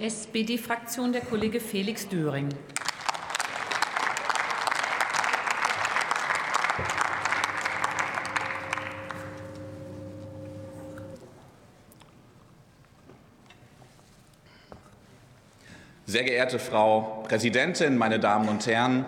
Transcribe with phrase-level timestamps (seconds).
[0.00, 2.48] SPD-Fraktion der Kollege Felix Döring.
[16.06, 19.04] Sehr geehrte Frau Präsidentin, meine Damen und Herren,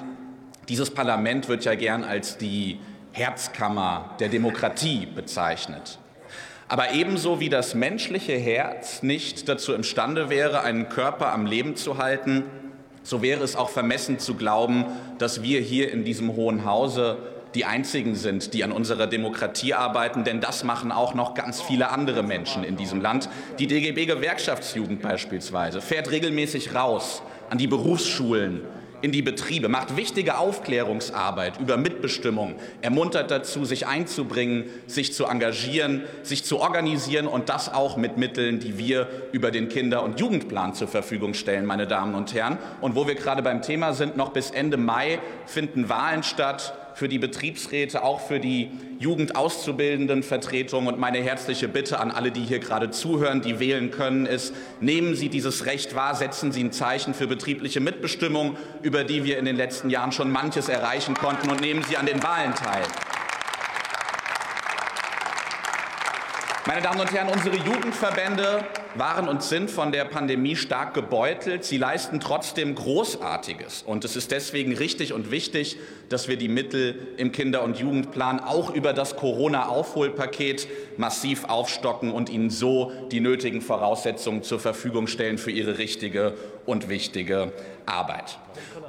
[0.68, 2.78] dieses Parlament wird ja gern als die
[3.12, 5.99] Herzkammer der Demokratie bezeichnet.
[6.70, 11.98] Aber ebenso wie das menschliche Herz nicht dazu imstande wäre, einen Körper am Leben zu
[11.98, 12.44] halten,
[13.02, 14.84] so wäre es auch vermessen zu glauben,
[15.18, 17.18] dass wir hier in diesem Hohen Hause
[17.56, 21.90] die einzigen sind, die an unserer Demokratie arbeiten, denn das machen auch noch ganz viele
[21.90, 23.28] andere Menschen in diesem Land.
[23.58, 28.60] Die DGB Gewerkschaftsjugend beispielsweise fährt regelmäßig raus an die Berufsschulen,
[29.02, 36.02] in die Betriebe, macht wichtige Aufklärungsarbeit über Mitbestimmung, ermuntert dazu, sich einzubringen, sich zu engagieren,
[36.22, 40.74] sich zu organisieren und das auch mit Mitteln, die wir über den Kinder- und Jugendplan
[40.74, 42.58] zur Verfügung stellen, meine Damen und Herren.
[42.80, 47.08] Und wo wir gerade beim Thema sind, noch bis Ende Mai finden Wahlen statt für
[47.08, 50.86] die Betriebsräte, auch für die Jugendauszubildendenvertretung.
[50.86, 55.14] Und meine herzliche Bitte an alle, die hier gerade zuhören, die wählen können, ist, nehmen
[55.14, 59.44] Sie dieses Recht wahr, setzen Sie ein Zeichen für betriebliche Mitbestimmung, über die wir in
[59.44, 62.82] den letzten Jahren schon manches erreichen konnten, und nehmen Sie an den Wahlen teil.
[66.66, 71.64] Meine Damen und Herren, unsere Jugendverbände waren und sind von der Pandemie stark gebeutelt.
[71.64, 73.82] Sie leisten trotzdem Großartiges.
[73.82, 75.76] Und es ist deswegen richtig und wichtig,
[76.08, 82.28] dass wir die Mittel im Kinder- und Jugendplan auch über das Corona-Aufholpaket massiv aufstocken und
[82.28, 86.34] ihnen so die nötigen Voraussetzungen zur Verfügung stellen für ihre richtige
[86.66, 87.52] und wichtige
[87.86, 88.38] Arbeit.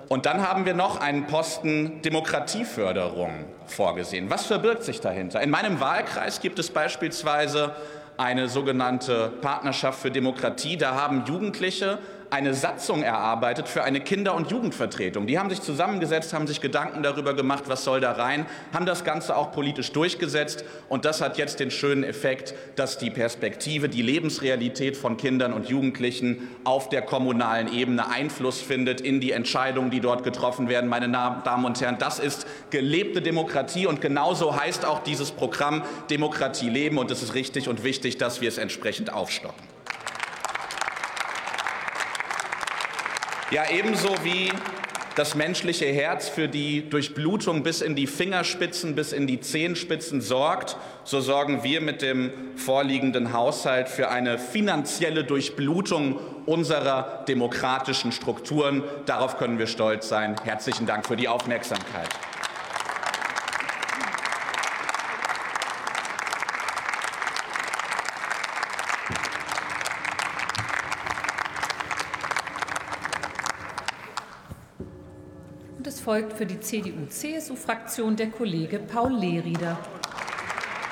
[0.09, 4.29] Und dann haben wir noch einen Posten Demokratieförderung vorgesehen.
[4.29, 5.41] Was verbirgt sich dahinter?
[5.41, 7.73] In meinem Wahlkreis gibt es beispielsweise
[8.21, 10.77] eine sogenannte Partnerschaft für Demokratie.
[10.77, 11.97] Da haben Jugendliche
[12.31, 15.27] eine Satzung erarbeitet für eine Kinder- und Jugendvertretung.
[15.27, 19.03] Die haben sich zusammengesetzt, haben sich Gedanken darüber gemacht, was soll da rein, haben das
[19.03, 20.63] Ganze auch politisch durchgesetzt.
[20.87, 25.67] Und das hat jetzt den schönen Effekt, dass die Perspektive, die Lebensrealität von Kindern und
[25.67, 30.89] Jugendlichen auf der kommunalen Ebene Einfluss findet in die Entscheidungen, die dort getroffen werden.
[30.89, 36.69] Meine Damen und Herren, das ist gelebte Demokratie und genauso heißt auch dieses Programm Demokratie
[36.69, 36.97] leben.
[36.97, 39.70] Und es ist richtig und wichtig, dass wir es entsprechend aufstocken.
[43.51, 44.49] Ja, ebenso wie
[45.17, 50.77] das menschliche Herz für die Durchblutung bis in die Fingerspitzen, bis in die Zehenspitzen sorgt,
[51.03, 58.83] so sorgen wir mit dem vorliegenden Haushalt für eine finanzielle Durchblutung unserer demokratischen Strukturen.
[59.05, 60.37] Darauf können wir stolz sein.
[60.45, 62.07] Herzlichen Dank für die Aufmerksamkeit.
[75.99, 79.79] Folgt für die CDU-CSU-Fraktion der Kollege Paul Lehrieder.